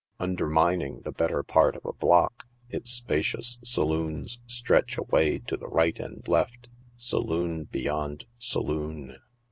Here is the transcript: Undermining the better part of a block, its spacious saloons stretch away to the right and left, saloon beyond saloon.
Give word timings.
Undermining 0.19 0.99
the 1.03 1.11
better 1.11 1.43
part 1.43 1.75
of 1.75 1.85
a 1.85 1.93
block, 1.93 2.47
its 2.69 2.89
spacious 2.91 3.59
saloons 3.63 4.39
stretch 4.47 4.97
away 4.97 5.37
to 5.37 5.55
the 5.55 5.67
right 5.67 5.99
and 5.99 6.27
left, 6.27 6.69
saloon 6.97 7.65
beyond 7.65 8.25
saloon. 8.39 9.21